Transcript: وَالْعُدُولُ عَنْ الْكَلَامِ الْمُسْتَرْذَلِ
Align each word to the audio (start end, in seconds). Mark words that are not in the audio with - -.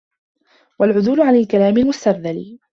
وَالْعُدُولُ 0.79 1.21
عَنْ 1.21 1.35
الْكَلَامِ 1.35 1.77
الْمُسْتَرْذَلِ 1.77 2.59